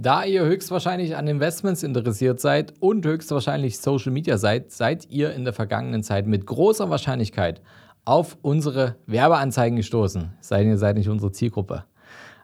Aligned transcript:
Da 0.00 0.22
ihr 0.22 0.44
höchstwahrscheinlich 0.44 1.16
an 1.16 1.26
Investments 1.26 1.82
interessiert 1.82 2.38
seid 2.38 2.72
und 2.78 3.04
höchstwahrscheinlich 3.04 3.80
Social 3.80 4.12
Media 4.12 4.38
seid, 4.38 4.70
seid 4.70 5.10
ihr 5.10 5.32
in 5.32 5.42
der 5.42 5.52
vergangenen 5.52 6.04
Zeit 6.04 6.28
mit 6.28 6.46
großer 6.46 6.88
Wahrscheinlichkeit 6.88 7.60
auf 8.04 8.38
unsere 8.42 8.94
Werbeanzeigen 9.06 9.74
gestoßen. 9.74 10.34
Seid 10.40 10.66
ihr 10.66 10.78
seid 10.78 10.98
nicht 10.98 11.08
unsere 11.08 11.32
Zielgruppe. 11.32 11.82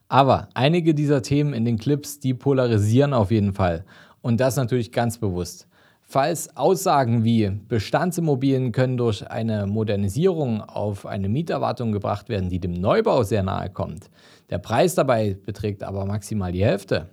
Aber 0.08 0.48
einige 0.54 0.96
dieser 0.96 1.22
Themen 1.22 1.54
in 1.54 1.64
den 1.64 1.78
Clips, 1.78 2.18
die 2.18 2.34
polarisieren 2.34 3.12
auf 3.12 3.30
jeden 3.30 3.52
Fall. 3.52 3.84
Und 4.20 4.40
das 4.40 4.56
natürlich 4.56 4.90
ganz 4.90 5.18
bewusst. 5.18 5.68
Falls 6.02 6.56
Aussagen 6.56 7.22
wie 7.22 7.48
Bestandsimmobilien 7.68 8.72
können 8.72 8.96
durch 8.96 9.30
eine 9.30 9.68
Modernisierung 9.68 10.60
auf 10.60 11.06
eine 11.06 11.28
Mieterwartung 11.28 11.92
gebracht 11.92 12.28
werden, 12.28 12.48
die 12.48 12.58
dem 12.58 12.72
Neubau 12.72 13.22
sehr 13.22 13.44
nahe 13.44 13.70
kommt, 13.70 14.10
der 14.50 14.58
Preis 14.58 14.96
dabei 14.96 15.38
beträgt 15.46 15.84
aber 15.84 16.04
maximal 16.04 16.50
die 16.50 16.64
Hälfte. 16.64 17.10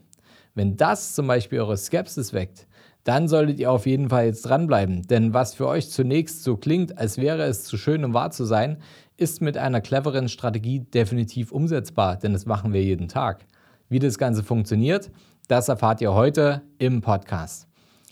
Wenn 0.53 0.75
das 0.75 1.15
zum 1.15 1.27
Beispiel 1.27 1.59
eure 1.59 1.77
Skepsis 1.77 2.33
weckt, 2.33 2.67
dann 3.03 3.27
solltet 3.27 3.59
ihr 3.59 3.71
auf 3.71 3.85
jeden 3.85 4.09
Fall 4.09 4.25
jetzt 4.25 4.43
dranbleiben. 4.43 5.03
Denn 5.03 5.33
was 5.33 5.53
für 5.53 5.67
euch 5.67 5.89
zunächst 5.89 6.43
so 6.43 6.57
klingt, 6.57 6.97
als 6.97 7.17
wäre 7.17 7.43
es 7.43 7.63
zu 7.63 7.77
schön, 7.77 8.03
um 8.03 8.13
wahr 8.13 8.31
zu 8.31 8.43
sein, 8.43 8.77
ist 9.17 9.41
mit 9.41 9.57
einer 9.57 9.81
cleveren 9.81 10.27
Strategie 10.27 10.79
definitiv 10.79 11.51
umsetzbar, 11.51 12.17
denn 12.17 12.33
das 12.33 12.45
machen 12.45 12.73
wir 12.73 12.83
jeden 12.83 13.07
Tag. 13.07 13.45
Wie 13.87 13.99
das 13.99 14.17
Ganze 14.17 14.43
funktioniert, 14.43 15.09
das 15.47 15.69
erfahrt 15.69 16.01
ihr 16.01 16.13
heute 16.13 16.61
im 16.79 17.01
Podcast. 17.01 17.67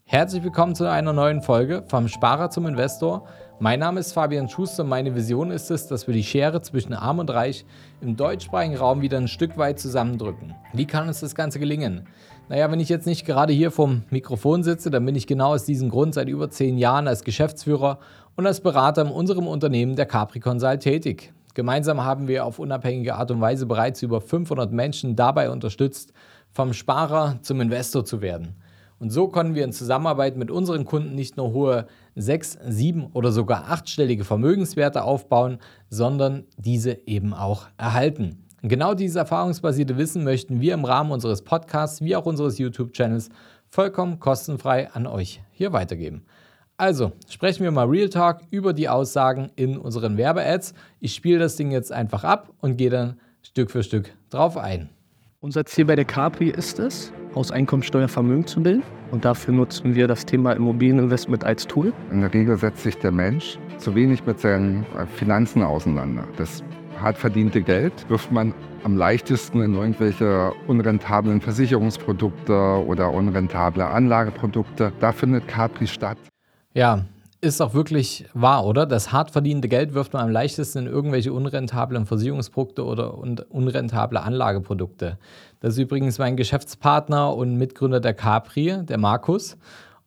Herzlich 0.05 0.43
willkommen 0.43 0.75
zu 0.75 0.89
einer 0.89 1.13
neuen 1.13 1.41
Folge 1.41 1.83
vom 1.87 2.07
Sparer 2.07 2.49
zum 2.49 2.65
Investor. 2.65 3.27
Mein 3.61 3.81
Name 3.81 3.99
ist 3.99 4.13
Fabian 4.13 4.47
Schuster 4.47 4.83
und 4.83 4.89
meine 4.89 5.15
Vision 5.15 5.51
ist 5.51 5.69
es, 5.69 5.85
dass 5.85 6.07
wir 6.07 6.13
die 6.13 6.23
Schere 6.23 6.61
zwischen 6.61 6.93
Arm 6.93 7.19
und 7.19 7.29
Reich 7.29 7.65
im 7.99 8.15
deutschsprachigen 8.15 8.77
Raum 8.77 9.01
wieder 9.01 9.17
ein 9.17 9.27
Stück 9.27 9.57
weit 9.57 9.81
zusammendrücken. 9.81 10.55
Wie 10.71 10.85
kann 10.85 11.09
uns 11.09 11.19
das 11.19 11.35
Ganze 11.35 11.59
gelingen? 11.59 12.07
Naja, 12.47 12.71
wenn 12.71 12.79
ich 12.79 12.87
jetzt 12.87 13.05
nicht 13.05 13.25
gerade 13.25 13.51
hier 13.51 13.69
vom 13.71 14.03
Mikrofon 14.11 14.63
sitze, 14.63 14.89
dann 14.89 15.05
bin 15.05 15.15
ich 15.15 15.27
genau 15.27 15.49
aus 15.55 15.65
diesem 15.65 15.89
Grund 15.89 16.13
seit 16.13 16.29
über 16.29 16.49
zehn 16.49 16.77
Jahren 16.77 17.09
als 17.09 17.25
Geschäftsführer 17.25 17.99
und 18.37 18.47
als 18.47 18.61
Berater 18.61 19.01
in 19.01 19.09
unserem 19.09 19.45
Unternehmen 19.45 19.97
der 19.97 20.05
Capri 20.05 20.39
Consult 20.39 20.79
tätig. 20.79 21.33
Gemeinsam 21.53 22.05
haben 22.05 22.29
wir 22.29 22.45
auf 22.45 22.59
unabhängige 22.59 23.15
Art 23.15 23.29
und 23.29 23.41
Weise 23.41 23.65
bereits 23.65 24.01
über 24.01 24.21
500 24.21 24.71
Menschen 24.71 25.17
dabei 25.17 25.49
unterstützt, 25.49 26.13
vom 26.49 26.71
Sparer 26.71 27.39
zum 27.41 27.59
Investor 27.59 28.05
zu 28.05 28.21
werden. 28.21 28.55
Und 28.99 29.11
so 29.11 29.29
können 29.29 29.55
wir 29.55 29.63
in 29.63 29.71
Zusammenarbeit 29.71 30.35
mit 30.35 30.51
unseren 30.51 30.83
Kunden 30.85 31.15
nicht 31.15 31.37
nur 31.37 31.53
hohe 31.53 31.87
sechs, 32.15 32.57
sieben 32.67 33.07
oder 33.13 33.31
sogar 33.31 33.71
achtstellige 33.71 34.25
Vermögenswerte 34.25 35.03
aufbauen, 35.03 35.59
sondern 35.89 36.43
diese 36.57 37.07
eben 37.07 37.33
auch 37.33 37.67
erhalten. 37.77 38.45
Genau 38.61 38.93
dieses 38.93 39.15
erfahrungsbasierte 39.15 39.97
Wissen 39.97 40.25
möchten 40.25 40.59
wir 40.59 40.73
im 40.73 40.83
Rahmen 40.83 41.11
unseres 41.11 41.43
Podcasts 41.43 42.01
wie 42.01 42.17
auch 42.17 42.25
unseres 42.25 42.57
YouTube-Channels 42.57 43.29
vollkommen 43.69 44.19
kostenfrei 44.19 44.91
an 44.91 45.07
euch 45.07 45.41
hier 45.51 45.71
weitergeben. 45.71 46.25
Also 46.75 47.13
sprechen 47.29 47.63
wir 47.63 47.71
mal 47.71 47.87
Real 47.87 48.09
Talk 48.09 48.41
über 48.51 48.73
die 48.73 48.89
Aussagen 48.89 49.49
in 49.55 49.77
unseren 49.77 50.17
Werbe-Ads. 50.17 50.73
Ich 50.99 51.13
spiele 51.13 51.39
das 51.39 51.55
Ding 51.55 51.71
jetzt 51.71 51.91
einfach 51.91 52.25
ab 52.25 52.51
und 52.59 52.77
gehe 52.77 52.89
dann 52.89 53.19
Stück 53.41 53.71
für 53.71 53.83
Stück 53.83 54.13
drauf 54.29 54.57
ein. 54.57 54.89
Unser 55.39 55.65
Ziel 55.65 55.85
bei 55.85 55.95
der 55.95 56.05
Capri 56.05 56.49
ist 56.49 56.79
es, 56.79 57.13
aus 57.39 57.51
Einkommensteuer 57.51 58.09
Vermögen 58.09 58.45
zu 58.45 58.61
bilden. 58.61 58.83
Und 59.11 59.23
dafür 59.23 59.53
nutzen 59.53 59.95
wir 59.95 60.07
das 60.07 60.25
Thema 60.25 60.51
Immobilieninvestment 60.51 61.45
als 61.45 61.65
Tool. 61.65 61.93
In 62.11 62.19
der 62.19 62.33
Regel 62.33 62.57
setzt 62.57 62.83
sich 62.83 62.97
der 62.97 63.11
Mensch 63.11 63.57
zu 63.77 63.95
wenig 63.95 64.25
mit 64.25 64.41
seinen 64.41 64.85
äh, 64.97 65.05
Finanzen 65.07 65.63
auseinander. 65.63 66.27
Das 66.35 66.63
hart 67.01 67.17
verdiente 67.17 67.61
Geld 67.61 67.93
wirft 68.09 68.29
man 68.31 68.53
am 68.83 68.97
leichtesten 68.97 69.61
in 69.61 69.73
irgendwelche 69.73 70.51
unrentablen 70.67 71.39
Versicherungsprodukte 71.39 72.53
oder 72.85 73.13
unrentable 73.13 73.85
Anlageprodukte. 73.85 74.91
Da 74.99 75.13
findet 75.13 75.47
Capri 75.47 75.87
statt. 75.87 76.17
Ja, 76.73 77.05
ist 77.41 77.61
auch 77.61 77.73
wirklich 77.73 78.25
wahr, 78.33 78.65
oder? 78.65 78.85
Das 78.85 79.11
hart 79.11 79.31
verdiente 79.31 79.69
Geld 79.69 79.93
wirft 79.93 80.13
man 80.13 80.23
am 80.23 80.29
leichtesten 80.29 80.79
in 80.79 80.87
irgendwelche 80.87 81.31
unrentablen 81.31 82.05
Versicherungsprodukte 82.05 82.83
oder 82.83 83.17
unrentable 83.17 84.21
Anlageprodukte. 84.21 85.17
Das 85.61 85.73
ist 85.73 85.79
übrigens 85.79 86.19
mein 86.19 86.35
Geschäftspartner 86.35 87.33
und 87.33 87.57
Mitgründer 87.57 88.01
der 88.01 88.13
Capri, 88.13 88.83
der 88.83 88.97
Markus. 88.97 89.57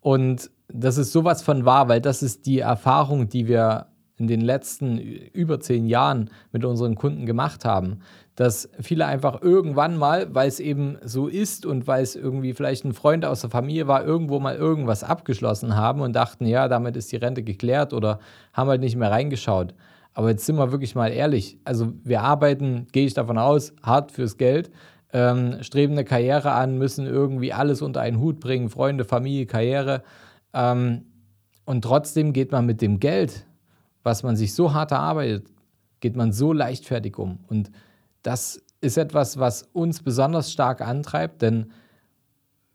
Und 0.01 0.51
das 0.69 0.99
ist 0.99 1.13
sowas 1.13 1.43
von 1.43 1.65
wahr, 1.65 1.89
weil 1.89 2.01
das 2.01 2.23
ist 2.23 2.45
die 2.45 2.59
Erfahrung, 2.59 3.29
die 3.29 3.49
wir 3.49 3.87
in 4.17 4.27
den 4.27 4.41
letzten 4.41 4.99
über 4.99 5.59
zehn 5.59 5.87
Jahren 5.87 6.31
mit 6.53 6.65
unseren 6.65 6.97
Kunden 6.97 7.25
gemacht 7.25 7.65
haben 7.65 8.01
dass 8.35 8.69
viele 8.81 9.07
einfach 9.07 9.43
irgendwann 9.43 9.97
mal, 9.97 10.35
weil 10.35 10.49
es 10.49 10.59
eben 10.59 10.97
so 11.05 11.29
ist 11.29 11.67
und 11.67 11.87
weil 11.87 12.03
es 12.03 12.17
irgendwie 12.17 12.55
vielleicht 12.55 12.85
ein 12.85 12.95
Freund 12.95 13.25
aus 13.25 13.43
der 13.43 13.51
Familie 13.51 13.89
war, 13.89 14.05
irgendwo 14.05 14.41
mal 14.41 14.57
irgendwas 14.57 15.05
abgeschlossen 15.05 15.77
haben 15.77 16.01
und 16.01 16.15
dachten, 16.15 16.47
ja, 16.47 16.69
damit 16.69 16.97
ist 16.97 17.13
die 17.13 17.17
Rente 17.17 17.43
geklärt 17.43 17.93
oder 17.93 18.21
haben 18.55 18.71
halt 18.71 18.81
nicht 18.81 18.97
mehr 18.97 19.11
reingeschaut. 19.11 19.75
Aber 20.15 20.31
jetzt 20.31 20.47
sind 20.47 20.57
wir 20.57 20.73
wirklich 20.73 20.95
mal 20.95 21.13
ehrlich. 21.13 21.59
Also 21.65 21.93
wir 22.05 22.23
arbeiten, 22.23 22.87
gehe 22.93 23.07
ich 23.07 23.15
davon 23.15 23.39
aus, 23.39 23.75
hart 23.83 24.13
fürs 24.13 24.39
Geld, 24.39 24.71
ähm, 25.13 25.63
streben 25.63 25.93
eine 25.93 26.05
Karriere 26.05 26.53
an, 26.53 26.79
müssen 26.79 27.07
irgendwie 27.07 27.53
alles 27.53 27.83
unter 27.83 28.01
einen 28.01 28.19
Hut 28.19 28.41
bringen, 28.41 28.71
Freunde, 28.71 29.05
Familie, 29.05 29.47
Karriere. 29.47 30.03
Ähm, 30.55 31.05
und 31.65 31.83
trotzdem 31.83 32.33
geht 32.33 32.51
man 32.51 32.65
mit 32.65 32.81
dem 32.81 32.99
Geld, 32.99 33.47
was 34.03 34.23
man 34.23 34.37
sich 34.37 34.55
so 34.55 34.73
hart 34.73 34.91
erarbeitet, 34.91 35.47
geht 36.01 36.17
man 36.17 36.33
so 36.33 36.53
leichtfertig 36.53 37.19
um. 37.19 37.39
Und 37.49 37.71
das 38.23 38.63
ist 38.81 38.99
etwas, 38.99 39.39
was 39.39 39.69
uns 39.73 40.03
besonders 40.03 40.53
stark 40.53 40.81
antreibt, 40.81 41.43
denn 41.43 41.73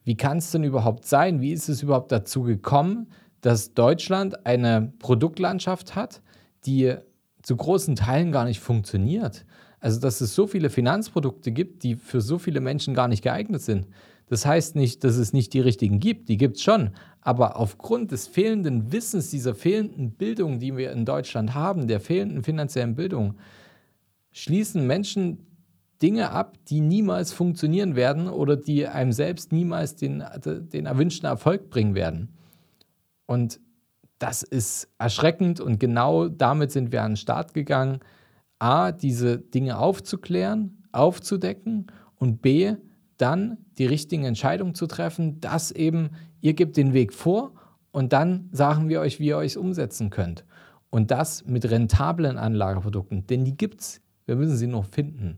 wie 0.03 0.15
kann 0.15 0.37
es 0.37 0.51
denn 0.51 0.63
überhaupt 0.63 1.05
sein? 1.05 1.41
Wie 1.41 1.51
ist 1.51 1.67
es 1.67 1.83
überhaupt 1.83 2.11
dazu 2.13 2.43
gekommen, 2.43 3.07
dass 3.41 3.73
Deutschland 3.73 4.45
eine 4.45 4.93
Produktlandschaft 4.99 5.95
hat, 5.95 6.21
die 6.65 6.95
zu 7.43 7.57
großen 7.57 7.95
Teilen 7.97 8.31
gar 8.31 8.45
nicht 8.45 8.61
funktioniert? 8.61 9.45
Also, 9.79 9.99
dass 9.99 10.21
es 10.21 10.33
so 10.33 10.47
viele 10.47 10.69
Finanzprodukte 10.69 11.51
gibt, 11.51 11.83
die 11.83 11.95
für 11.95 12.21
so 12.21 12.39
viele 12.39 12.61
Menschen 12.61 12.93
gar 12.93 13.07
nicht 13.07 13.21
geeignet 13.21 13.61
sind. 13.61 13.87
Das 14.29 14.45
heißt 14.45 14.75
nicht, 14.75 15.03
dass 15.03 15.17
es 15.17 15.33
nicht 15.33 15.53
die 15.53 15.59
richtigen 15.59 15.99
gibt, 15.99 16.29
die 16.29 16.37
gibt 16.37 16.57
es 16.57 16.63
schon. 16.63 16.91
Aber 17.21 17.57
aufgrund 17.57 18.11
des 18.11 18.27
fehlenden 18.27 18.91
Wissens, 18.91 19.29
dieser 19.29 19.55
fehlenden 19.55 20.11
Bildung, 20.11 20.59
die 20.59 20.75
wir 20.75 20.91
in 20.91 21.05
Deutschland 21.05 21.53
haben, 21.53 21.87
der 21.87 21.99
fehlenden 21.99 22.43
finanziellen 22.43 22.95
Bildung, 22.95 23.35
schließen 24.37 24.85
Menschen 24.85 25.47
Dinge 26.01 26.29
ab, 26.29 26.57
die 26.67 26.79
niemals 26.79 27.33
funktionieren 27.33 27.95
werden 27.95 28.29
oder 28.29 28.55
die 28.55 28.87
einem 28.87 29.11
selbst 29.11 29.51
niemals 29.51 29.95
den, 29.95 30.23
den 30.45 30.85
erwünschten 30.85 31.27
Erfolg 31.27 31.71
bringen 31.71 31.95
werden. 31.95 32.29
Und 33.25 33.59
das 34.19 34.43
ist 34.43 34.89
erschreckend 34.99 35.59
und 35.59 35.79
genau 35.79 36.27
damit 36.27 36.71
sind 36.71 36.91
wir 36.91 37.01
an 37.01 37.11
den 37.11 37.17
Start 37.17 37.53
gegangen. 37.53 37.99
A, 38.59 38.91
diese 38.91 39.39
Dinge 39.39 39.79
aufzuklären, 39.79 40.83
aufzudecken 40.91 41.87
und 42.15 42.41
B, 42.41 42.75
dann 43.17 43.57
die 43.79 43.85
richtigen 43.85 44.23
Entscheidungen 44.23 44.75
zu 44.75 44.85
treffen, 44.85 45.41
dass 45.41 45.71
eben 45.71 46.11
ihr 46.41 46.53
gebt 46.53 46.77
den 46.77 46.93
Weg 46.93 47.13
vor 47.13 47.53
und 47.91 48.13
dann 48.13 48.49
sagen 48.51 48.89
wir 48.89 49.01
euch, 49.01 49.19
wie 49.19 49.27
ihr 49.27 49.37
euch 49.37 49.57
umsetzen 49.57 50.11
könnt. 50.11 50.45
Und 50.91 51.09
das 51.09 51.45
mit 51.45 51.69
rentablen 51.69 52.37
Anlageprodukten, 52.37 53.25
denn 53.25 53.43
die 53.43 53.57
gibt 53.57 53.81
es. 53.81 54.01
Wir 54.27 54.35
müssen 54.35 54.57
sie 54.57 54.67
noch 54.67 54.83
finden. 54.83 55.37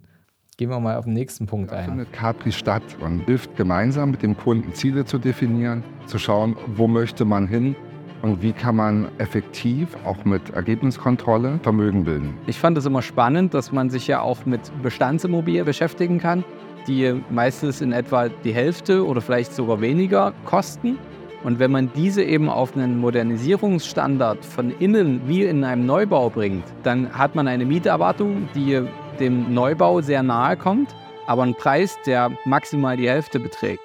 Gehen 0.58 0.72
wir 0.72 0.80
mal 0.80 0.98
auf 0.98 1.06
den 1.06 1.14
nächsten 1.14 1.46
Punkt 1.46 1.72
ein. 1.72 1.86
findet 1.86 2.12
Capri 2.12 2.52
statt 2.52 2.82
und 3.00 3.20
hilft 3.20 3.56
gemeinsam 3.56 4.10
mit 4.10 4.24
dem 4.24 4.36
Kunden 4.36 4.74
Ziele 4.74 5.06
zu 5.06 5.20
definieren, 5.20 5.84
zu 6.08 6.18
schauen, 6.18 6.58
wo 6.76 6.88
möchte 6.88 7.24
man 7.24 7.48
hin 7.48 7.76
und 8.24 8.42
wie 8.42 8.52
kann 8.52 8.76
man 8.76 9.08
effektiv 9.20 9.96
auch 10.06 10.26
mit 10.26 10.50
Ergebniskontrolle 10.50 11.60
Vermögen 11.62 12.04
bilden. 12.04 12.34
Ich 12.48 12.58
fand 12.58 12.80
es 12.80 12.88
immer 12.88 13.04
spannend, 13.04 13.54
dass 13.54 13.72
man 13.72 13.92
sich 13.92 14.08
ja 14.08 14.22
auch 14.22 14.48
mit 14.48 14.72
Bestandsimmobilien 14.82 15.66
beschäftigen 15.66 16.18
kann, 16.18 16.44
die 16.88 17.14
meistens 17.30 17.82
in 17.82 17.92
etwa 17.92 18.30
die 18.30 18.56
Hälfte 18.56 19.06
oder 19.06 19.22
vielleicht 19.22 19.54
sogar 19.54 19.82
weniger 19.82 20.34
kosten. 20.46 20.98
Und 21.44 21.60
wenn 21.60 21.72
man 21.72 21.92
diese 21.94 22.22
eben 22.22 22.50
auf 22.50 22.76
einen 22.76 22.98
Modernisierungsstandard 22.98 24.44
von 24.44 24.72
innen 24.72 25.22
wie 25.26 25.44
in 25.44 25.64
einem 25.64 25.86
Neubau 25.86 26.30
bringt, 26.30 26.66
dann 26.84 27.18
hat 27.18 27.34
man 27.34 27.48
eine 27.48 27.66
Mieterwartung, 27.66 28.50
die 28.54 28.82
dem 29.20 29.54
Neubau 29.54 30.02
sehr 30.02 30.22
nahe 30.22 30.58
kommt, 30.58 30.94
aber 31.28 31.44
einen 31.44 31.56
Preis, 31.56 31.98
der 32.06 32.32
maximal 32.46 32.98
die 32.98 33.10
Hälfte 33.10 33.40
beträgt. 33.40 33.82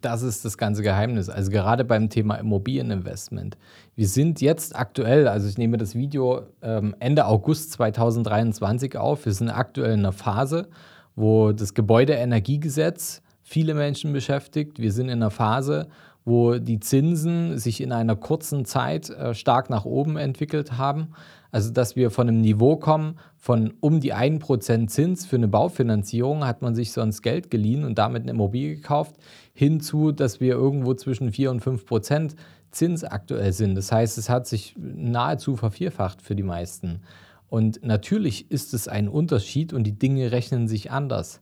Das 0.00 0.22
ist 0.22 0.44
das 0.44 0.58
ganze 0.58 0.82
Geheimnis. 0.82 1.28
Also 1.28 1.50
gerade 1.50 1.84
beim 1.84 2.08
Thema 2.10 2.36
Immobilieninvestment. 2.36 3.56
Wir 3.96 4.06
sind 4.06 4.40
jetzt 4.40 4.76
aktuell, 4.76 5.26
also 5.26 5.48
ich 5.48 5.58
nehme 5.58 5.78
das 5.78 5.94
Video 5.94 6.42
ähm, 6.62 6.94
Ende 7.00 7.26
August 7.26 7.72
2023 7.72 8.96
auf. 8.96 9.24
Wir 9.24 9.32
sind 9.32 9.50
aktuell 9.50 9.94
in 9.94 10.00
einer 10.00 10.12
Phase, 10.12 10.68
wo 11.16 11.52
das 11.52 11.74
Gebäudeenergiegesetz 11.74 13.22
viele 13.42 13.74
Menschen 13.74 14.12
beschäftigt. 14.12 14.78
Wir 14.78 14.92
sind 14.92 15.06
in 15.06 15.22
einer 15.22 15.30
Phase, 15.30 15.88
wo 16.24 16.58
die 16.58 16.80
Zinsen 16.80 17.58
sich 17.58 17.80
in 17.80 17.92
einer 17.92 18.16
kurzen 18.16 18.64
Zeit 18.64 19.10
äh, 19.10 19.34
stark 19.34 19.68
nach 19.70 19.84
oben 19.84 20.16
entwickelt 20.16 20.78
haben. 20.78 21.08
Also, 21.50 21.70
dass 21.70 21.94
wir 21.94 22.10
von 22.10 22.28
einem 22.28 22.40
Niveau 22.40 22.76
kommen 22.76 23.18
von 23.36 23.74
um 23.80 24.00
die 24.00 24.14
1% 24.14 24.88
Zins 24.88 25.26
für 25.26 25.36
eine 25.36 25.48
Baufinanzierung, 25.48 26.46
hat 26.46 26.62
man 26.62 26.74
sich 26.74 26.92
sonst 26.92 27.22
Geld 27.22 27.50
geliehen 27.50 27.84
und 27.84 27.98
damit 27.98 28.22
eine 28.22 28.32
Immobilie 28.32 28.76
gekauft, 28.76 29.16
hinzu, 29.52 30.12
dass 30.12 30.40
wir 30.40 30.54
irgendwo 30.54 30.94
zwischen 30.94 31.30
4 31.30 31.50
und 31.50 31.62
5% 31.62 32.34
Zins 32.70 33.04
aktuell 33.04 33.52
sind. 33.52 33.76
Das 33.76 33.92
heißt, 33.92 34.18
es 34.18 34.28
hat 34.28 34.46
sich 34.46 34.74
nahezu 34.76 35.56
vervierfacht 35.56 36.22
für 36.22 36.34
die 36.34 36.42
meisten. 36.42 37.02
Und 37.48 37.84
natürlich 37.84 38.50
ist 38.50 38.74
es 38.74 38.88
ein 38.88 39.08
Unterschied 39.08 39.72
und 39.72 39.84
die 39.84 39.96
Dinge 39.96 40.32
rechnen 40.32 40.66
sich 40.66 40.90
anders. 40.90 41.40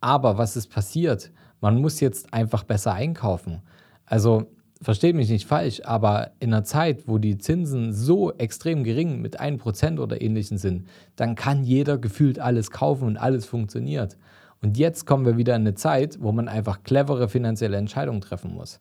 Aber 0.00 0.36
was 0.36 0.56
ist 0.56 0.66
passiert? 0.66 1.30
Man 1.60 1.80
muss 1.80 2.00
jetzt 2.00 2.34
einfach 2.34 2.64
besser 2.64 2.92
einkaufen. 2.92 3.62
Also 4.06 4.46
versteht 4.80 5.16
mich 5.16 5.30
nicht 5.30 5.46
falsch, 5.46 5.80
aber 5.84 6.32
in 6.40 6.52
einer 6.52 6.64
Zeit, 6.64 7.08
wo 7.08 7.18
die 7.18 7.38
Zinsen 7.38 7.92
so 7.92 8.32
extrem 8.32 8.84
gering 8.84 9.20
mit 9.20 9.40
1% 9.40 9.98
oder 9.98 10.20
ähnlichen 10.20 10.58
sind, 10.58 10.86
dann 11.16 11.34
kann 11.34 11.64
jeder 11.64 11.98
gefühlt 11.98 12.38
alles 12.38 12.70
kaufen 12.70 13.06
und 13.06 13.16
alles 13.16 13.46
funktioniert. 13.46 14.16
Und 14.60 14.78
jetzt 14.78 15.06
kommen 15.06 15.26
wir 15.26 15.36
wieder 15.36 15.54
in 15.56 15.62
eine 15.62 15.74
Zeit, 15.74 16.18
wo 16.22 16.32
man 16.32 16.48
einfach 16.48 16.82
clevere 16.84 17.28
finanzielle 17.28 17.76
Entscheidungen 17.76 18.20
treffen 18.20 18.54
muss. 18.54 18.80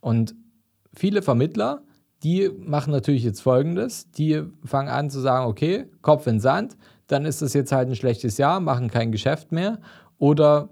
Und 0.00 0.34
viele 0.94 1.22
Vermittler, 1.22 1.82
die 2.22 2.50
machen 2.58 2.92
natürlich 2.92 3.24
jetzt 3.24 3.40
Folgendes. 3.40 4.10
Die 4.12 4.42
fangen 4.64 4.88
an 4.88 5.10
zu 5.10 5.20
sagen, 5.20 5.46
okay, 5.46 5.86
Kopf 6.02 6.26
in 6.26 6.40
Sand, 6.40 6.76
dann 7.06 7.24
ist 7.24 7.42
das 7.42 7.52
jetzt 7.52 7.72
halt 7.72 7.88
ein 7.88 7.96
schlechtes 7.96 8.38
Jahr, 8.38 8.60
machen 8.60 8.88
kein 8.88 9.12
Geschäft 9.12 9.52
mehr. 9.52 9.78
Oder 10.18 10.70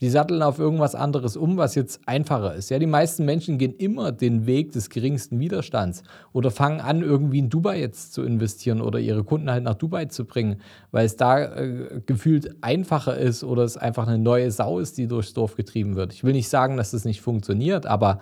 die 0.00 0.10
satteln 0.10 0.42
auf 0.42 0.58
irgendwas 0.58 0.94
anderes 0.94 1.36
um, 1.36 1.56
was 1.56 1.74
jetzt 1.74 2.00
einfacher 2.06 2.54
ist. 2.54 2.70
Ja, 2.70 2.78
die 2.78 2.86
meisten 2.86 3.24
Menschen 3.24 3.58
gehen 3.58 3.74
immer 3.74 4.12
den 4.12 4.46
Weg 4.46 4.72
des 4.72 4.90
geringsten 4.90 5.40
Widerstands 5.40 6.02
oder 6.32 6.50
fangen 6.50 6.80
an, 6.80 7.02
irgendwie 7.02 7.40
in 7.40 7.50
Dubai 7.50 7.80
jetzt 7.80 8.12
zu 8.12 8.22
investieren 8.22 8.80
oder 8.80 9.00
ihre 9.00 9.24
Kunden 9.24 9.50
halt 9.50 9.64
nach 9.64 9.74
Dubai 9.74 10.04
zu 10.06 10.24
bringen, 10.24 10.60
weil 10.92 11.04
es 11.04 11.16
da 11.16 11.40
äh, 11.40 12.00
gefühlt 12.06 12.62
einfacher 12.62 13.16
ist 13.16 13.42
oder 13.42 13.64
es 13.64 13.76
einfach 13.76 14.06
eine 14.06 14.18
neue 14.18 14.50
Sau 14.50 14.78
ist, 14.78 14.98
die 14.98 15.08
durchs 15.08 15.34
Dorf 15.34 15.56
getrieben 15.56 15.96
wird. 15.96 16.12
Ich 16.12 16.22
will 16.22 16.32
nicht 16.32 16.48
sagen, 16.48 16.76
dass 16.76 16.92
das 16.92 17.04
nicht 17.04 17.20
funktioniert, 17.20 17.86
aber 17.86 18.20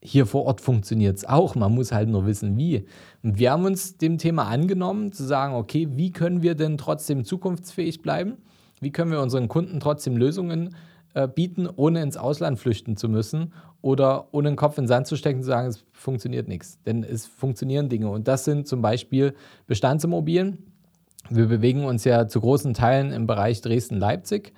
hier 0.00 0.26
vor 0.26 0.44
Ort 0.44 0.60
funktioniert 0.60 1.16
es 1.16 1.24
auch. 1.24 1.56
Man 1.56 1.74
muss 1.74 1.90
halt 1.90 2.08
nur 2.08 2.26
wissen, 2.26 2.56
wie. 2.56 2.86
Und 3.24 3.38
wir 3.38 3.50
haben 3.50 3.64
uns 3.64 3.96
dem 3.96 4.18
Thema 4.18 4.44
angenommen, 4.44 5.10
zu 5.10 5.24
sagen, 5.24 5.54
okay, 5.54 5.88
wie 5.90 6.12
können 6.12 6.42
wir 6.42 6.54
denn 6.54 6.78
trotzdem 6.78 7.24
zukunftsfähig 7.24 8.02
bleiben? 8.02 8.36
Wie 8.80 8.92
können 8.92 9.10
wir 9.10 9.20
unseren 9.20 9.48
Kunden 9.48 9.80
trotzdem 9.80 10.16
Lösungen 10.16 10.74
äh, 11.14 11.26
bieten, 11.26 11.66
ohne 11.74 12.02
ins 12.02 12.16
Ausland 12.16 12.58
flüchten 12.58 12.96
zu 12.96 13.08
müssen 13.08 13.54
oder 13.80 14.28
ohne 14.32 14.50
den 14.50 14.56
Kopf 14.56 14.76
in 14.76 14.84
den 14.84 14.88
Sand 14.88 15.06
zu 15.06 15.16
stecken 15.16 15.38
und 15.38 15.44
zu 15.44 15.48
sagen, 15.48 15.68
es 15.68 15.84
funktioniert 15.92 16.46
nichts. 16.46 16.78
Denn 16.84 17.02
es 17.02 17.26
funktionieren 17.26 17.88
Dinge. 17.88 18.10
Und 18.10 18.28
das 18.28 18.44
sind 18.44 18.68
zum 18.68 18.82
Beispiel 18.82 19.34
Bestandsimmobilien. 19.66 20.58
Wir 21.30 21.46
bewegen 21.46 21.84
uns 21.84 22.04
ja 22.04 22.28
zu 22.28 22.40
großen 22.40 22.74
Teilen 22.74 23.12
im 23.12 23.26
Bereich 23.26 23.62
Dresden-Leipzig, 23.62 24.52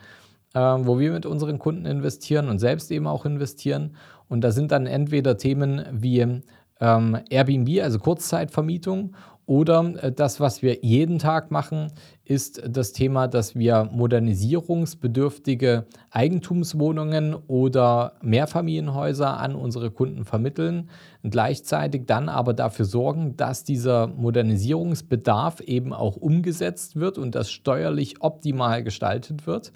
äh, 0.55 0.59
wo 0.59 0.99
wir 0.99 1.12
mit 1.12 1.26
unseren 1.26 1.61
Kunden 1.61 1.87
investieren 1.87 2.49
und 2.49 2.59
selbst 2.59 2.91
eben 2.91 3.06
auch 3.06 3.25
investieren. 3.25 3.94
Und 4.29 4.43
da 4.43 4.50
sind 4.50 4.73
dann 4.73 4.87
entweder 4.87 5.37
Themen 5.38 5.85
wie 5.93 6.43
ähm, 6.81 7.19
Airbnb, 7.31 7.82
also 7.82 7.99
Kurzzeitvermietung, 7.99 9.15
oder 9.49 9.95
äh, 10.03 10.12
das, 10.12 10.41
was 10.41 10.61
wir 10.61 10.81
jeden 10.83 11.19
Tag 11.19 11.50
machen, 11.50 11.91
ist 12.25 12.62
das 12.69 12.93
Thema, 12.93 13.29
dass 13.29 13.56
wir 13.56 13.89
modernisierungsbedürftige 13.91 15.87
Eigentumswohnungen 16.11 17.35
oder 17.35 18.12
Mehrfamilienhäuser 18.21 19.41
an 19.41 19.55
unsere 19.55 19.91
Kunden 19.91 20.27
vermitteln, 20.27 20.91
gleichzeitig 21.25 22.05
dann 22.05 22.29
aber 22.29 22.53
dafür 22.53 22.85
sorgen, 22.85 23.39
dass 23.39 23.65
dieser 23.65 24.06
Modernisierungsbedarf 24.09 25.61
eben 25.61 25.94
auch 25.94 26.17
umgesetzt 26.17 26.97
wird 26.97 27.17
und 27.17 27.35
das 27.35 27.51
steuerlich 27.51 28.21
optimal 28.21 28.85
gestaltet 28.85 29.47
wird 29.47 29.73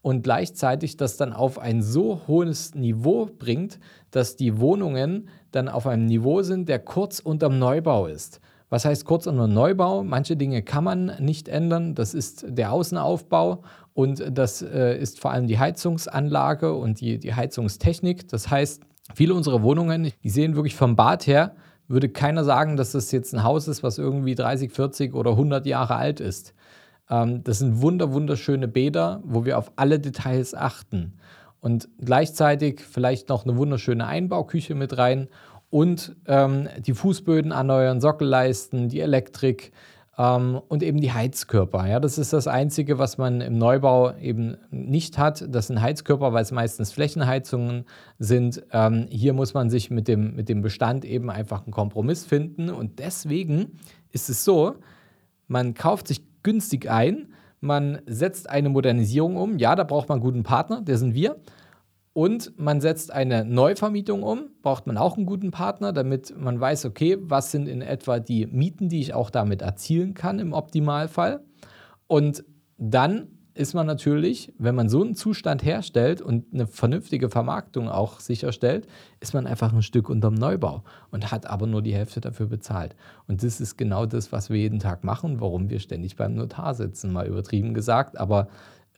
und 0.00 0.22
gleichzeitig 0.22 0.96
das 0.96 1.16
dann 1.16 1.32
auf 1.32 1.58
ein 1.58 1.82
so 1.82 2.20
hohes 2.28 2.76
Niveau 2.76 3.28
bringt, 3.36 3.80
dass 4.12 4.36
die 4.36 4.60
Wohnungen 4.60 5.28
dann 5.50 5.68
auf 5.68 5.88
einem 5.88 6.06
Niveau 6.06 6.42
sind, 6.42 6.68
der 6.68 6.78
kurz 6.78 7.18
unterm 7.18 7.58
Neubau 7.58 8.06
ist. 8.06 8.40
Was 8.70 8.84
heißt 8.84 9.04
kurz 9.04 9.26
und 9.26 9.36
Neubau? 9.36 10.04
Manche 10.04 10.36
Dinge 10.36 10.62
kann 10.62 10.84
man 10.84 11.12
nicht 11.20 11.48
ändern. 11.48 11.94
Das 11.94 12.12
ist 12.12 12.44
der 12.46 12.72
Außenaufbau 12.72 13.62
und 13.94 14.22
das 14.30 14.60
äh, 14.62 14.98
ist 14.98 15.20
vor 15.20 15.30
allem 15.30 15.46
die 15.46 15.58
Heizungsanlage 15.58 16.74
und 16.74 17.00
die, 17.00 17.18
die 17.18 17.34
Heizungstechnik. 17.34 18.28
Das 18.28 18.50
heißt, 18.50 18.82
viele 19.14 19.34
unserer 19.34 19.62
Wohnungen, 19.62 20.12
die 20.22 20.30
sehen 20.30 20.54
wirklich 20.54 20.76
vom 20.76 20.96
Bad 20.96 21.26
her, 21.26 21.54
würde 21.88 22.10
keiner 22.10 22.44
sagen, 22.44 22.76
dass 22.76 22.92
das 22.92 23.10
jetzt 23.10 23.34
ein 23.34 23.42
Haus 23.42 23.66
ist, 23.68 23.82
was 23.82 23.96
irgendwie 23.96 24.34
30, 24.34 24.70
40 24.70 25.14
oder 25.14 25.30
100 25.30 25.64
Jahre 25.64 25.96
alt 25.96 26.20
ist. 26.20 26.52
Ähm, 27.08 27.42
das 27.44 27.60
sind 27.60 27.80
wunder, 27.80 28.12
wunderschöne 28.12 28.68
Bäder, 28.68 29.22
wo 29.24 29.46
wir 29.46 29.56
auf 29.56 29.72
alle 29.76 29.98
Details 29.98 30.54
achten. 30.54 31.14
Und 31.60 31.88
gleichzeitig 31.98 32.80
vielleicht 32.80 33.28
noch 33.30 33.44
eine 33.44 33.56
wunderschöne 33.56 34.06
Einbauküche 34.06 34.74
mit 34.74 34.96
rein 34.96 35.28
und 35.70 36.16
ähm, 36.26 36.68
die 36.78 36.94
Fußböden 36.94 37.52
erneuern, 37.52 38.00
Sockelleisten, 38.00 38.88
die 38.88 39.00
Elektrik 39.00 39.72
ähm, 40.18 40.60
und 40.68 40.82
eben 40.82 41.00
die 41.00 41.12
Heizkörper. 41.12 41.86
Ja, 41.86 42.00
das 42.00 42.18
ist 42.18 42.32
das 42.32 42.48
Einzige, 42.48 42.98
was 42.98 43.18
man 43.18 43.40
im 43.40 43.56
Neubau 43.56 44.16
eben 44.16 44.56
nicht 44.70 45.16
hat. 45.16 45.44
Das 45.48 45.68
sind 45.68 45.80
Heizkörper, 45.80 46.32
weil 46.32 46.42
es 46.42 46.50
meistens 46.50 46.92
Flächenheizungen 46.92 47.84
sind. 48.18 48.62
Ähm, 48.72 49.06
hier 49.10 49.32
muss 49.32 49.54
man 49.54 49.70
sich 49.70 49.90
mit 49.90 50.08
dem, 50.08 50.34
mit 50.34 50.48
dem 50.48 50.60
Bestand 50.60 51.04
eben 51.04 51.30
einfach 51.30 51.64
einen 51.64 51.72
Kompromiss 51.72 52.24
finden. 52.24 52.68
Und 52.70 52.98
deswegen 52.98 53.78
ist 54.10 54.28
es 54.28 54.44
so, 54.44 54.74
man 55.46 55.74
kauft 55.74 56.08
sich 56.08 56.22
günstig 56.42 56.90
ein, 56.90 57.28
man 57.60 58.00
setzt 58.06 58.48
eine 58.48 58.68
Modernisierung 58.68 59.36
um. 59.36 59.58
Ja, 59.58 59.76
da 59.76 59.84
braucht 59.84 60.08
man 60.08 60.16
einen 60.16 60.24
guten 60.24 60.42
Partner, 60.42 60.80
der 60.80 60.98
sind 60.98 61.14
wir. 61.14 61.36
Und 62.18 62.58
man 62.58 62.80
setzt 62.80 63.12
eine 63.12 63.44
Neuvermietung 63.44 64.24
um, 64.24 64.50
braucht 64.60 64.88
man 64.88 64.96
auch 64.96 65.16
einen 65.16 65.24
guten 65.24 65.52
Partner, 65.52 65.92
damit 65.92 66.34
man 66.36 66.58
weiß, 66.58 66.84
okay, 66.86 67.16
was 67.20 67.52
sind 67.52 67.68
in 67.68 67.80
etwa 67.80 68.18
die 68.18 68.48
Mieten, 68.48 68.88
die 68.88 68.98
ich 68.98 69.14
auch 69.14 69.30
damit 69.30 69.62
erzielen 69.62 70.14
kann 70.14 70.40
im 70.40 70.52
Optimalfall. 70.52 71.44
Und 72.08 72.42
dann 72.76 73.28
ist 73.54 73.72
man 73.72 73.86
natürlich, 73.86 74.52
wenn 74.58 74.74
man 74.74 74.88
so 74.88 75.00
einen 75.00 75.14
Zustand 75.14 75.64
herstellt 75.64 76.20
und 76.20 76.52
eine 76.52 76.66
vernünftige 76.66 77.28
Vermarktung 77.28 77.88
auch 77.88 78.18
sicherstellt, 78.18 78.88
ist 79.20 79.32
man 79.32 79.46
einfach 79.46 79.72
ein 79.72 79.82
Stück 79.82 80.10
unterm 80.10 80.34
Neubau 80.34 80.82
und 81.12 81.30
hat 81.30 81.46
aber 81.46 81.68
nur 81.68 81.82
die 81.82 81.94
Hälfte 81.94 82.20
dafür 82.20 82.46
bezahlt. 82.46 82.96
Und 83.28 83.44
das 83.44 83.60
ist 83.60 83.78
genau 83.78 84.06
das, 84.06 84.32
was 84.32 84.50
wir 84.50 84.56
jeden 84.56 84.80
Tag 84.80 85.04
machen, 85.04 85.40
warum 85.40 85.70
wir 85.70 85.78
ständig 85.78 86.16
beim 86.16 86.34
Notar 86.34 86.74
sitzen, 86.74 87.12
mal 87.12 87.28
übertrieben 87.28 87.74
gesagt. 87.74 88.18
Aber 88.18 88.48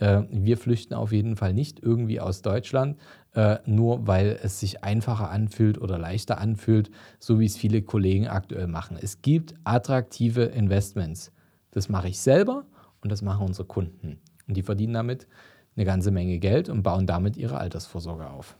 äh, 0.00 0.22
wir 0.30 0.56
flüchten 0.56 0.94
auf 0.94 1.12
jeden 1.12 1.36
Fall 1.36 1.52
nicht 1.52 1.80
irgendwie 1.80 2.20
aus 2.20 2.42
Deutschland, 2.42 2.98
äh, 3.34 3.58
nur 3.66 4.06
weil 4.06 4.38
es 4.42 4.58
sich 4.58 4.82
einfacher 4.82 5.30
anfühlt 5.30 5.80
oder 5.80 5.98
leichter 5.98 6.38
anfühlt, 6.38 6.90
so 7.18 7.38
wie 7.38 7.46
es 7.46 7.56
viele 7.56 7.82
Kollegen 7.82 8.26
aktuell 8.26 8.66
machen. 8.66 8.98
Es 9.00 9.22
gibt 9.22 9.54
attraktive 9.62 10.44
Investments. 10.44 11.32
Das 11.70 11.88
mache 11.88 12.08
ich 12.08 12.18
selber 12.18 12.64
und 13.02 13.12
das 13.12 13.22
machen 13.22 13.46
unsere 13.46 13.68
Kunden. 13.68 14.18
Und 14.48 14.56
die 14.56 14.62
verdienen 14.62 14.94
damit 14.94 15.28
eine 15.76 15.84
ganze 15.84 16.10
Menge 16.10 16.38
Geld 16.38 16.68
und 16.68 16.82
bauen 16.82 17.06
damit 17.06 17.36
ihre 17.36 17.58
Altersvorsorge 17.58 18.28
auf. 18.28 18.56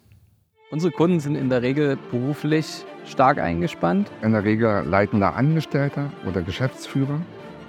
Unsere 0.70 0.92
Kunden 0.92 1.18
sind 1.18 1.34
in 1.34 1.48
der 1.48 1.62
Regel 1.62 1.98
beruflich 2.12 2.84
stark 3.04 3.38
eingespannt. 3.38 4.08
In 4.22 4.32
der 4.32 4.44
Regel 4.44 4.84
leitender 4.86 5.34
Angestellter 5.34 6.12
oder 6.28 6.42
Geschäftsführer 6.42 7.20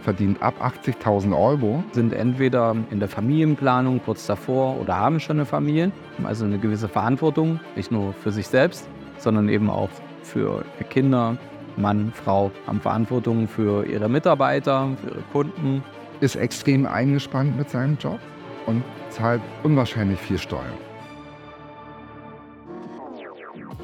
verdient 0.01 0.41
ab 0.41 0.55
80.000 0.61 1.37
Euro. 1.37 1.83
Sind 1.91 2.13
entweder 2.13 2.75
in 2.89 2.99
der 2.99 3.07
Familienplanung 3.07 4.01
kurz 4.03 4.25
davor 4.25 4.79
oder 4.79 4.97
haben 4.97 5.19
schon 5.19 5.37
eine 5.37 5.45
Familie, 5.45 5.91
also 6.23 6.45
eine 6.45 6.57
gewisse 6.57 6.87
Verantwortung, 6.87 7.59
nicht 7.75 7.91
nur 7.91 8.13
für 8.13 8.31
sich 8.31 8.47
selbst, 8.47 8.87
sondern 9.17 9.49
eben 9.49 9.69
auch 9.69 9.89
für 10.23 10.63
Kinder, 10.89 11.37
Mann, 11.77 12.11
Frau, 12.13 12.51
haben 12.67 12.81
Verantwortung 12.81 13.47
für 13.47 13.85
ihre 13.85 14.09
Mitarbeiter, 14.09 14.89
für 15.01 15.09
ihre 15.11 15.23
Kunden. 15.31 15.83
Ist 16.19 16.35
extrem 16.35 16.85
eingespannt 16.85 17.57
mit 17.57 17.69
seinem 17.69 17.97
Job 17.97 18.19
und 18.65 18.83
zahlt 19.09 19.41
unwahrscheinlich 19.63 20.19
viel 20.19 20.37
Steuern. 20.37 20.77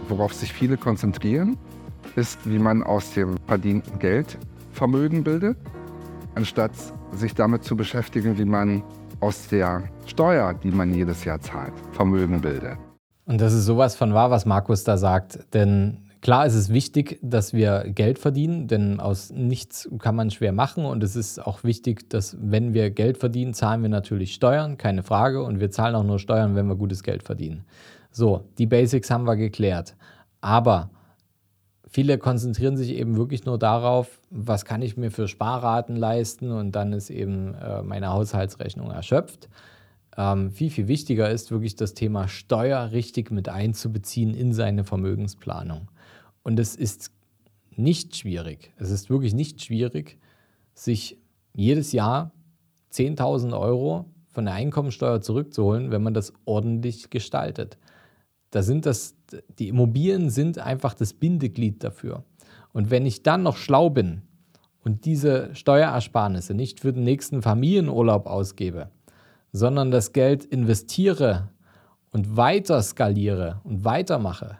Worauf 0.07 0.33
sich 0.33 0.53
viele 0.53 0.77
konzentrieren, 0.77 1.57
ist, 2.15 2.39
wie 2.45 2.59
man 2.59 2.83
aus 2.83 3.13
dem 3.13 3.35
verdienten 3.47 3.99
Geld 3.99 4.37
Vermögen 4.71 5.23
bildet 5.23 5.57
anstatt 6.37 6.71
sich 7.11 7.33
damit 7.35 7.63
zu 7.63 7.75
beschäftigen, 7.75 8.37
wie 8.37 8.45
man 8.45 8.83
aus 9.19 9.47
der 9.49 9.83
Steuer, 10.05 10.53
die 10.53 10.71
man 10.71 10.93
jedes 10.93 11.25
Jahr 11.25 11.41
zahlt, 11.41 11.73
Vermögen 11.91 12.39
bildet. 12.41 12.77
Und 13.25 13.41
das 13.41 13.53
ist 13.53 13.65
sowas 13.65 13.95
von 13.95 14.13
wahr, 14.13 14.31
was 14.31 14.45
Markus 14.45 14.83
da 14.83 14.97
sagt. 14.97 15.53
Denn 15.53 16.07
Klar 16.21 16.45
ist 16.45 16.55
es 16.55 16.69
wichtig, 16.69 17.19
dass 17.21 17.53
wir 17.53 17.85
Geld 17.87 18.17
verdienen, 18.17 18.67
denn 18.67 18.99
aus 18.99 19.29
nichts 19.31 19.87
kann 19.99 20.15
man 20.15 20.31
schwer 20.31 20.51
machen 20.51 20.83
und 20.83 21.03
es 21.03 21.15
ist 21.15 21.39
auch 21.39 21.63
wichtig, 21.63 22.09
dass 22.09 22.35
wenn 22.41 22.73
wir 22.73 22.89
Geld 22.89 23.17
verdienen, 23.17 23.53
zahlen 23.53 23.83
wir 23.83 23.89
natürlich 23.89 24.33
Steuern, 24.33 24.77
keine 24.77 25.03
Frage, 25.03 25.43
und 25.43 25.59
wir 25.59 25.69
zahlen 25.69 25.95
auch 25.95 26.03
nur 26.03 26.19
Steuern, 26.19 26.55
wenn 26.55 26.67
wir 26.67 26.75
gutes 26.75 27.03
Geld 27.03 27.23
verdienen. 27.23 27.65
So, 28.11 28.49
die 28.57 28.65
Basics 28.65 29.11
haben 29.11 29.25
wir 29.25 29.35
geklärt. 29.35 29.95
Aber 30.41 30.89
viele 31.89 32.17
konzentrieren 32.17 32.77
sich 32.77 32.91
eben 32.91 33.17
wirklich 33.17 33.45
nur 33.45 33.57
darauf, 33.57 34.19
was 34.29 34.65
kann 34.65 34.81
ich 34.81 34.97
mir 34.97 35.11
für 35.11 35.27
Sparraten 35.27 35.95
leisten 35.95 36.51
und 36.51 36.73
dann 36.73 36.93
ist 36.93 37.09
eben 37.09 37.53
äh, 37.55 37.81
meine 37.83 38.09
Haushaltsrechnung 38.09 38.91
erschöpft. 38.91 39.49
Ähm, 40.17 40.51
viel, 40.51 40.69
viel 40.69 40.87
wichtiger 40.87 41.29
ist 41.29 41.51
wirklich 41.51 41.75
das 41.75 41.93
Thema 41.93 42.27
Steuer 42.27 42.91
richtig 42.91 43.31
mit 43.31 43.49
einzubeziehen 43.49 44.33
in 44.33 44.53
seine 44.53 44.83
Vermögensplanung. 44.83 45.89
Und 46.43 46.59
es 46.59 46.75
ist 46.75 47.11
nicht 47.75 48.15
schwierig, 48.15 48.73
es 48.77 48.89
ist 48.89 49.09
wirklich 49.09 49.33
nicht 49.33 49.63
schwierig, 49.63 50.17
sich 50.73 51.17
jedes 51.53 51.91
Jahr 51.91 52.31
10.000 52.91 53.57
Euro 53.57 54.05
von 54.29 54.45
der 54.45 54.55
Einkommensteuer 54.55 55.21
zurückzuholen, 55.21 55.91
wenn 55.91 56.03
man 56.03 56.13
das 56.13 56.33
ordentlich 56.45 57.09
gestaltet. 57.09 57.77
Da 58.57 58.63
sind 58.63 58.87
das, 58.87 59.13
die 59.59 59.67
Immobilien 59.67 60.31
sind 60.31 60.57
einfach 60.57 60.95
das 60.95 61.13
Bindeglied 61.13 61.83
dafür. 61.83 62.23
Und 62.73 62.89
wenn 62.89 63.05
ich 63.05 63.21
dann 63.21 63.43
noch 63.43 63.55
schlau 63.55 63.91
bin 63.91 64.23
und 64.83 65.05
diese 65.05 65.53
Steuerersparnisse 65.53 66.55
nicht 66.55 66.79
für 66.79 66.91
den 66.91 67.03
nächsten 67.03 67.43
Familienurlaub 67.43 68.25
ausgebe, 68.25 68.89
sondern 69.51 69.91
das 69.91 70.11
Geld 70.11 70.43
investiere 70.43 71.49
und 72.09 72.35
weiter 72.35 72.81
skaliere 72.81 73.61
und 73.63 73.85
weitermache, 73.85 74.57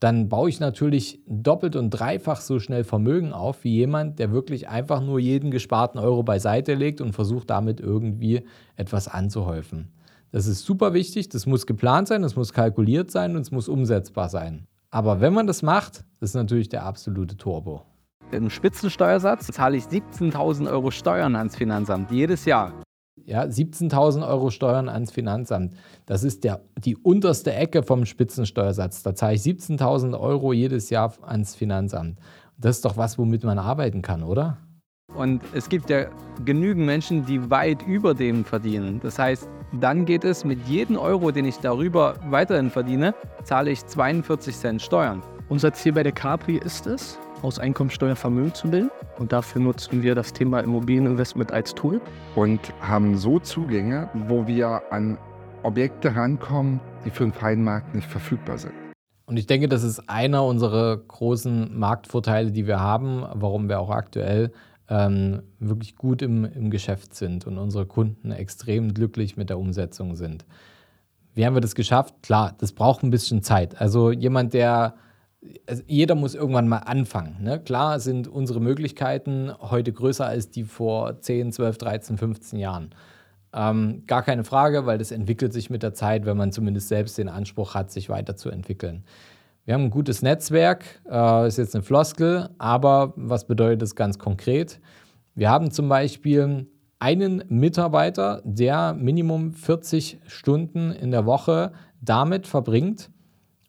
dann 0.00 0.28
baue 0.28 0.48
ich 0.48 0.58
natürlich 0.58 1.20
doppelt 1.28 1.76
und 1.76 1.90
dreifach 1.90 2.40
so 2.40 2.58
schnell 2.58 2.82
Vermögen 2.82 3.32
auf 3.32 3.62
wie 3.62 3.70
jemand, 3.74 4.18
der 4.18 4.32
wirklich 4.32 4.68
einfach 4.68 5.00
nur 5.00 5.20
jeden 5.20 5.52
gesparten 5.52 6.00
Euro 6.00 6.24
beiseite 6.24 6.74
legt 6.74 7.00
und 7.00 7.12
versucht 7.12 7.50
damit 7.50 7.78
irgendwie 7.78 8.42
etwas 8.74 9.06
anzuhäufen. 9.06 9.92
Das 10.30 10.46
ist 10.46 10.64
super 10.64 10.92
wichtig, 10.92 11.30
das 11.30 11.46
muss 11.46 11.66
geplant 11.66 12.08
sein, 12.08 12.22
das 12.22 12.36
muss 12.36 12.52
kalkuliert 12.52 13.10
sein 13.10 13.34
und 13.34 13.42
es 13.42 13.50
muss 13.50 13.68
umsetzbar 13.68 14.28
sein. 14.28 14.66
Aber 14.90 15.20
wenn 15.20 15.32
man 15.32 15.46
das 15.46 15.62
macht, 15.62 16.04
das 16.20 16.30
ist 16.30 16.34
natürlich 16.34 16.68
der 16.68 16.84
absolute 16.84 17.36
Turbo. 17.36 17.82
Im 18.30 18.50
Spitzensteuersatz 18.50 19.46
zahle 19.46 19.78
ich 19.78 19.84
17.000 19.84 20.70
Euro 20.70 20.90
Steuern 20.90 21.34
ans 21.34 21.56
Finanzamt 21.56 22.10
jedes 22.10 22.44
Jahr. 22.44 22.74
Ja, 23.24 23.42
17.000 23.42 24.26
Euro 24.26 24.50
Steuern 24.50 24.88
ans 24.88 25.12
Finanzamt. 25.12 25.74
Das 26.06 26.24
ist 26.24 26.44
der, 26.44 26.60
die 26.78 26.96
unterste 26.96 27.52
Ecke 27.54 27.82
vom 27.82 28.04
Spitzensteuersatz. 28.04 29.02
Da 29.02 29.14
zahle 29.14 29.34
ich 29.34 29.42
17.000 29.42 30.18
Euro 30.18 30.52
jedes 30.52 30.90
Jahr 30.90 31.14
ans 31.22 31.54
Finanzamt. 31.54 32.18
Das 32.58 32.76
ist 32.76 32.84
doch 32.84 32.96
was, 32.96 33.18
womit 33.18 33.44
man 33.44 33.58
arbeiten 33.58 34.02
kann, 34.02 34.22
oder? 34.22 34.58
Und 35.18 35.42
es 35.52 35.68
gibt 35.68 35.90
ja 35.90 36.06
genügend 36.44 36.86
Menschen, 36.86 37.26
die 37.26 37.50
weit 37.50 37.84
über 37.88 38.14
dem 38.14 38.44
verdienen. 38.44 39.00
Das 39.02 39.18
heißt, 39.18 39.48
dann 39.72 40.04
geht 40.04 40.22
es 40.22 40.44
mit 40.44 40.64
jedem 40.68 40.96
Euro, 40.96 41.32
den 41.32 41.44
ich 41.44 41.56
darüber 41.58 42.14
weiterhin 42.30 42.70
verdiene, 42.70 43.16
zahle 43.42 43.72
ich 43.72 43.84
42 43.84 44.54
Cent 44.54 44.80
Steuern. 44.80 45.20
Unser 45.48 45.72
Ziel 45.72 45.94
bei 45.94 46.04
der 46.04 46.12
Capri 46.12 46.58
ist 46.58 46.86
es, 46.86 47.18
aus 47.42 47.58
Einkommensteuer 47.58 48.14
Vermögen 48.14 48.54
zu 48.54 48.68
bilden. 48.70 48.92
Und 49.18 49.32
dafür 49.32 49.60
nutzen 49.60 50.04
wir 50.04 50.14
das 50.14 50.32
Thema 50.32 50.60
Immobilieninvestment 50.60 51.50
als 51.50 51.74
Tool. 51.74 52.00
Und 52.36 52.60
haben 52.80 53.16
so 53.16 53.40
Zugänge, 53.40 54.08
wo 54.28 54.46
wir 54.46 54.82
an 54.90 55.18
Objekte 55.64 56.14
rankommen, 56.14 56.78
die 57.04 57.10
für 57.10 57.24
den 57.24 57.32
freien 57.32 57.64
Markt 57.64 57.92
nicht 57.92 58.06
verfügbar 58.06 58.58
sind. 58.58 58.74
Und 59.26 59.36
ich 59.36 59.46
denke, 59.46 59.68
das 59.68 59.82
ist 59.82 60.08
einer 60.08 60.44
unserer 60.44 60.96
großen 60.96 61.76
Marktvorteile, 61.76 62.52
die 62.52 62.68
wir 62.68 62.78
haben, 62.78 63.24
warum 63.34 63.68
wir 63.68 63.80
auch 63.80 63.90
aktuell 63.90 64.52
ähm, 64.88 65.42
wirklich 65.58 65.96
gut 65.96 66.22
im, 66.22 66.44
im 66.44 66.70
Geschäft 66.70 67.14
sind 67.14 67.46
und 67.46 67.58
unsere 67.58 67.86
Kunden 67.86 68.30
extrem 68.30 68.94
glücklich 68.94 69.36
mit 69.36 69.50
der 69.50 69.58
Umsetzung 69.58 70.16
sind. 70.16 70.46
Wie 71.34 71.46
haben 71.46 71.54
wir 71.54 71.60
das 71.60 71.74
geschafft? 71.74 72.14
Klar, 72.22 72.54
das 72.58 72.72
braucht 72.72 73.02
ein 73.02 73.10
bisschen 73.10 73.42
Zeit. 73.42 73.80
Also 73.80 74.10
jemand, 74.10 74.54
der 74.54 74.94
also 75.66 75.82
jeder 75.86 76.14
muss 76.14 76.34
irgendwann 76.34 76.68
mal 76.68 76.78
anfangen. 76.78 77.36
Ne? 77.40 77.60
Klar 77.60 78.00
sind 78.00 78.26
unsere 78.26 78.60
Möglichkeiten 78.60 79.52
heute 79.60 79.92
größer 79.92 80.26
als 80.26 80.50
die 80.50 80.64
vor 80.64 81.20
10, 81.20 81.52
12, 81.52 81.78
13, 81.78 82.18
15 82.18 82.58
Jahren. 82.58 82.90
Ähm, 83.52 84.02
gar 84.06 84.22
keine 84.22 84.44
Frage, 84.44 84.84
weil 84.84 84.98
das 84.98 85.10
entwickelt 85.10 85.52
sich 85.52 85.70
mit 85.70 85.82
der 85.82 85.94
Zeit, 85.94 86.26
wenn 86.26 86.36
man 86.36 86.52
zumindest 86.52 86.88
selbst 86.88 87.16
den 87.18 87.28
Anspruch 87.28 87.74
hat, 87.74 87.90
sich 87.90 88.08
weiterzuentwickeln. 88.08 89.04
Wir 89.68 89.74
haben 89.74 89.84
ein 89.84 89.90
gutes 89.90 90.22
Netzwerk, 90.22 91.02
äh, 91.10 91.46
ist 91.46 91.58
jetzt 91.58 91.74
eine 91.74 91.82
Floskel, 91.82 92.48
aber 92.56 93.12
was 93.16 93.46
bedeutet 93.46 93.82
das 93.82 93.94
ganz 93.94 94.18
konkret? 94.18 94.80
Wir 95.34 95.50
haben 95.50 95.70
zum 95.70 95.90
Beispiel 95.90 96.66
einen 96.98 97.44
Mitarbeiter, 97.50 98.40
der 98.46 98.94
Minimum 98.94 99.52
40 99.52 100.20
Stunden 100.26 100.90
in 100.90 101.10
der 101.10 101.26
Woche 101.26 101.72
damit 102.00 102.46
verbringt, 102.46 103.10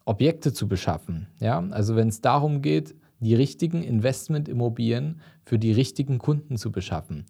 Objekte 0.05 0.53
zu 0.53 0.69
beschaffen. 0.69 1.27
Ja? 1.41 1.67
Also 1.71 1.97
wenn 1.97 2.07
es 2.07 2.21
darum 2.21 2.61
geht, 2.61 2.95
die 3.19 3.35
richtigen 3.35 3.83
Investmentimmobilien 3.83 5.19
für 5.43 5.59
die 5.59 5.73
richtigen 5.73 6.17
Kunden 6.17 6.55
zu 6.55 6.71
beschaffen. 6.71 7.25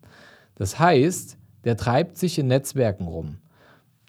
Das 0.53 0.77
heißt, 0.77 1.39
der 1.63 1.75
treibt 1.75 2.19
sich 2.19 2.37
in 2.37 2.45
Netzwerken 2.45 3.07
rum. 3.07 3.37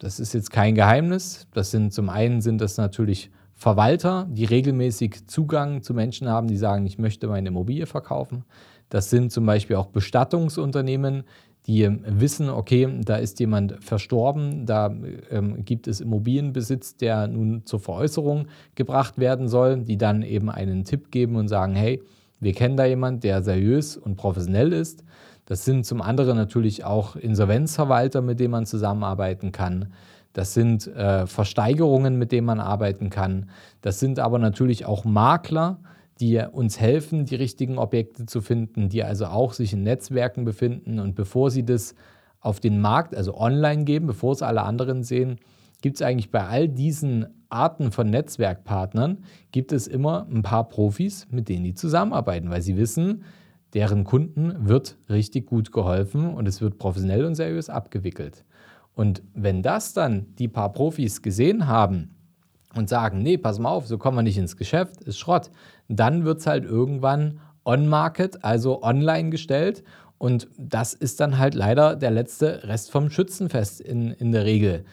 Das 0.00 0.20
ist 0.20 0.34
jetzt 0.34 0.50
kein 0.50 0.74
Geheimnis. 0.74 1.46
Das 1.54 1.70
sind 1.70 1.94
zum 1.94 2.10
einen 2.10 2.42
sind 2.42 2.60
das 2.60 2.76
natürlich 2.76 3.30
Verwalter, 3.60 4.26
die 4.30 4.46
regelmäßig 4.46 5.26
Zugang 5.26 5.82
zu 5.82 5.92
Menschen 5.92 6.30
haben, 6.30 6.48
die 6.48 6.56
sagen, 6.56 6.86
ich 6.86 6.98
möchte 6.98 7.28
meine 7.28 7.48
Immobilie 7.48 7.84
verkaufen. 7.84 8.46
Das 8.88 9.10
sind 9.10 9.32
zum 9.32 9.44
Beispiel 9.44 9.76
auch 9.76 9.88
Bestattungsunternehmen, 9.88 11.24
die 11.66 11.86
wissen, 12.06 12.48
okay, 12.48 12.88
da 13.04 13.16
ist 13.16 13.38
jemand 13.38 13.84
verstorben, 13.84 14.64
da 14.64 14.90
ähm, 15.30 15.62
gibt 15.62 15.88
es 15.88 16.00
Immobilienbesitz, 16.00 16.96
der 16.96 17.28
nun 17.28 17.66
zur 17.66 17.80
Veräußerung 17.80 18.46
gebracht 18.76 19.18
werden 19.18 19.46
soll, 19.46 19.82
die 19.82 19.98
dann 19.98 20.22
eben 20.22 20.48
einen 20.48 20.84
Tipp 20.84 21.10
geben 21.10 21.36
und 21.36 21.48
sagen, 21.48 21.74
hey, 21.74 22.02
wir 22.40 22.54
kennen 22.54 22.78
da 22.78 22.86
jemand, 22.86 23.24
der 23.24 23.42
seriös 23.42 23.98
und 23.98 24.16
professionell 24.16 24.72
ist. 24.72 25.04
Das 25.44 25.66
sind 25.66 25.84
zum 25.84 26.00
anderen 26.00 26.38
natürlich 26.38 26.84
auch 26.84 27.14
Insolvenzverwalter, 27.14 28.22
mit 28.22 28.40
denen 28.40 28.52
man 28.52 28.64
zusammenarbeiten 28.64 29.52
kann. 29.52 29.92
Das 30.32 30.54
sind 30.54 30.86
äh, 30.86 31.26
Versteigerungen, 31.26 32.16
mit 32.16 32.32
denen 32.32 32.46
man 32.46 32.60
arbeiten 32.60 33.10
kann. 33.10 33.50
Das 33.80 33.98
sind 33.98 34.18
aber 34.18 34.38
natürlich 34.38 34.86
auch 34.86 35.04
Makler, 35.04 35.80
die 36.20 36.38
uns 36.38 36.78
helfen, 36.78 37.24
die 37.24 37.34
richtigen 37.34 37.78
Objekte 37.78 38.26
zu 38.26 38.40
finden, 38.40 38.88
die 38.88 39.02
also 39.02 39.26
auch 39.26 39.54
sich 39.54 39.72
in 39.72 39.82
Netzwerken 39.82 40.44
befinden. 40.44 41.00
Und 41.00 41.14
bevor 41.14 41.50
sie 41.50 41.64
das 41.64 41.94
auf 42.40 42.60
den 42.60 42.80
Markt, 42.80 43.14
also 43.14 43.36
online 43.36 43.84
geben, 43.84 44.06
bevor 44.06 44.32
es 44.32 44.42
alle 44.42 44.62
anderen 44.62 45.02
sehen, 45.02 45.38
gibt 45.82 45.96
es 45.96 46.02
eigentlich 46.02 46.30
bei 46.30 46.46
all 46.46 46.68
diesen 46.68 47.26
Arten 47.48 47.90
von 47.90 48.08
Netzwerkpartnern, 48.10 49.24
gibt 49.50 49.72
es 49.72 49.86
immer 49.86 50.26
ein 50.30 50.42
paar 50.42 50.68
Profis, 50.68 51.26
mit 51.30 51.48
denen 51.48 51.64
die 51.64 51.74
zusammenarbeiten, 51.74 52.50
weil 52.50 52.62
sie 52.62 52.76
wissen, 52.76 53.24
deren 53.74 54.04
Kunden 54.04 54.68
wird 54.68 54.98
richtig 55.08 55.46
gut 55.46 55.72
geholfen 55.72 56.34
und 56.34 56.46
es 56.46 56.60
wird 56.60 56.78
professionell 56.78 57.24
und 57.24 57.34
seriös 57.34 57.70
abgewickelt. 57.70 58.44
Und 58.94 59.22
wenn 59.34 59.62
das 59.62 59.92
dann 59.92 60.34
die 60.36 60.48
paar 60.48 60.72
Profis 60.72 61.22
gesehen 61.22 61.66
haben, 61.66 62.14
und 62.74 62.88
sagen, 62.88 63.22
nee, 63.22 63.36
pass 63.36 63.58
mal 63.58 63.70
auf, 63.70 63.86
so 63.86 63.98
kommen 63.98 64.18
wir 64.18 64.22
nicht 64.22 64.38
ins 64.38 64.56
Geschäft, 64.56 65.02
ist 65.02 65.18
Schrott, 65.18 65.50
dann 65.88 66.24
wird 66.24 66.40
es 66.40 66.46
halt 66.46 66.64
irgendwann 66.64 67.40
on-market, 67.64 68.44
also 68.44 68.82
online 68.82 69.30
gestellt. 69.30 69.82
Und 70.18 70.48
das 70.58 70.94
ist 70.94 71.20
dann 71.20 71.38
halt 71.38 71.54
leider 71.54 71.96
der 71.96 72.10
letzte 72.10 72.64
Rest 72.64 72.90
vom 72.90 73.10
Schützenfest 73.10 73.80
in, 73.80 74.12
in 74.12 74.32
der 74.32 74.44
Regel. 74.44 74.84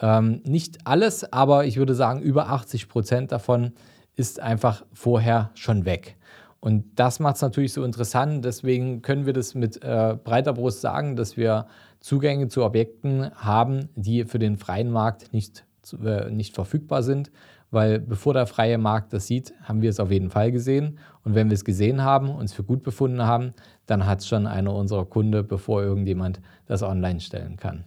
Ähm, 0.00 0.40
nicht 0.44 0.86
alles, 0.86 1.32
aber 1.32 1.66
ich 1.66 1.76
würde 1.76 1.94
sagen, 1.94 2.22
über 2.22 2.48
80 2.48 2.88
Prozent 2.88 3.32
davon 3.32 3.72
ist 4.14 4.40
einfach 4.40 4.84
vorher 4.92 5.50
schon 5.54 5.84
weg. 5.84 6.16
Und 6.60 6.84
das 6.98 7.20
macht 7.20 7.36
es 7.36 7.42
natürlich 7.42 7.72
so 7.72 7.84
interessant. 7.84 8.44
Deswegen 8.44 9.02
können 9.02 9.26
wir 9.26 9.32
das 9.32 9.54
mit 9.54 9.82
äh, 9.82 10.16
breiter 10.22 10.52
Brust 10.52 10.80
sagen, 10.80 11.14
dass 11.16 11.36
wir 11.36 11.66
Zugänge 12.00 12.48
zu 12.48 12.64
Objekten 12.64 13.30
haben, 13.34 13.88
die 13.96 14.24
für 14.24 14.38
den 14.38 14.56
freien 14.56 14.90
Markt 14.90 15.32
nicht 15.32 15.64
äh, 15.94 16.30
nicht 16.30 16.54
verfügbar 16.54 17.02
sind, 17.02 17.30
weil 17.70 17.98
bevor 17.98 18.34
der 18.34 18.46
freie 18.46 18.78
Markt 18.78 19.12
das 19.12 19.26
sieht, 19.26 19.54
haben 19.62 19.82
wir 19.82 19.90
es 19.90 20.00
auf 20.00 20.10
jeden 20.10 20.30
Fall 20.30 20.52
gesehen. 20.52 20.98
Und 21.24 21.34
wenn 21.34 21.48
wir 21.48 21.54
es 21.54 21.64
gesehen 21.64 22.02
haben, 22.02 22.30
und 22.30 22.44
es 22.44 22.52
für 22.52 22.64
gut 22.64 22.82
befunden 22.82 23.22
haben, 23.22 23.52
dann 23.86 24.06
hat 24.06 24.20
es 24.20 24.28
schon 24.28 24.46
einer 24.46 24.74
unserer 24.74 25.04
Kunden, 25.04 25.46
bevor 25.46 25.82
irgendjemand 25.82 26.40
das 26.66 26.82
online 26.82 27.20
stellen 27.20 27.56
kann. 27.56 27.84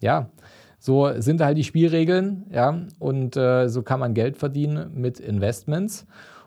Ja, 0.00 0.30
so 0.78 1.10
sind 1.20 1.40
halt 1.40 1.58
die 1.58 1.64
Spielregeln, 1.64 2.46
ja, 2.50 2.86
und 2.98 3.36
äh, 3.36 3.68
so 3.68 3.82
kann 3.82 4.00
man 4.00 4.14
Geld 4.14 4.36
verdienen 4.36 4.92
mit 4.94 5.20
Investments. 5.20 6.06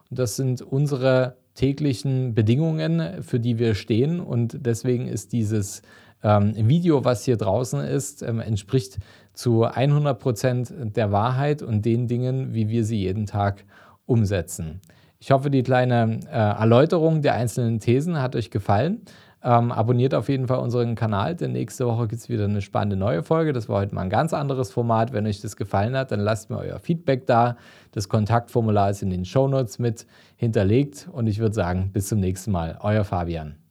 Und 0.09 0.19
das 0.19 0.35
sind 0.35 0.61
unsere 0.61 1.37
täglichen 1.53 2.33
Bedingungen, 2.33 3.21
für 3.21 3.39
die 3.39 3.59
wir 3.59 3.75
stehen. 3.75 4.19
Und 4.19 4.65
deswegen 4.65 5.07
ist 5.07 5.33
dieses 5.33 5.83
ähm, 6.23 6.53
Video, 6.55 7.03
was 7.05 7.25
hier 7.25 7.37
draußen 7.37 7.81
ist, 7.81 8.21
ähm, 8.23 8.39
entspricht 8.39 8.99
zu 9.33 9.63
100 9.63 10.19
Prozent 10.19 10.73
der 10.95 11.11
Wahrheit 11.11 11.61
und 11.61 11.85
den 11.85 12.07
Dingen, 12.07 12.53
wie 12.53 12.69
wir 12.69 12.85
sie 12.85 12.97
jeden 12.97 13.25
Tag 13.25 13.65
umsetzen. 14.05 14.81
Ich 15.19 15.31
hoffe, 15.31 15.49
die 15.49 15.63
kleine 15.63 16.19
äh, 16.29 16.35
Erläuterung 16.35 17.21
der 17.21 17.35
einzelnen 17.35 17.79
Thesen 17.79 18.21
hat 18.21 18.35
euch 18.35 18.51
gefallen. 18.51 19.01
Ähm, 19.45 19.73
abonniert 19.73 20.13
auf 20.13 20.29
jeden 20.29 20.47
Fall 20.47 20.59
unseren 20.59 20.95
Kanal, 20.95 21.35
denn 21.35 21.51
nächste 21.51 21.85
Woche 21.85 22.07
gibt 22.07 22.21
es 22.21 22.29
wieder 22.29 22.45
eine 22.45 22.61
spannende 22.61 22.95
neue 22.95 23.23
Folge. 23.23 23.51
Das 23.51 23.67
war 23.67 23.81
heute 23.81 23.93
mal 23.93 24.01
ein 24.01 24.09
ganz 24.09 24.33
anderes 24.33 24.71
Format. 24.71 25.11
Wenn 25.11 25.27
euch 25.27 25.41
das 25.41 25.57
gefallen 25.57 25.97
hat, 25.97 26.11
dann 26.11 26.21
lasst 26.21 26.49
mir 26.49 26.57
euer 26.57 26.79
Feedback 26.79 27.25
da. 27.25 27.57
Das 27.91 28.07
Kontaktformular 28.07 28.89
ist 28.89 29.01
in 29.01 29.09
den 29.09 29.25
Shownotes 29.25 29.79
mit 29.79 30.07
hinterlegt 30.37 31.09
und 31.11 31.27
ich 31.27 31.39
würde 31.39 31.55
sagen, 31.55 31.91
bis 31.91 32.07
zum 32.07 32.19
nächsten 32.19 32.51
Mal. 32.51 32.77
Euer 32.81 33.03
Fabian. 33.03 33.62